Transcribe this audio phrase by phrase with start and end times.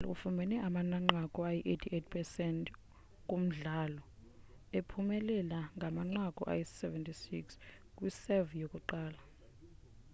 [0.03, 2.65] unadal ufumene amanqaku ayi-88%
[3.29, 4.03] kumdlalo
[4.77, 7.47] ephumelela ngamanqaku ayi-76
[7.95, 9.19] kwi-serve yokuqala